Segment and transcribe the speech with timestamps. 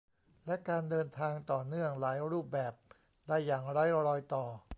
[0.45, 2.73] และการเดินทางต่อเนื่องหลายรูปแบบ
[3.27, 4.45] ได้อย่างไร้รอยต่อ